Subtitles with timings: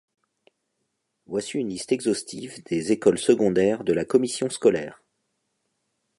[1.27, 5.03] Voici une liste exhaustive des écoles secondaires de la commission scolaire.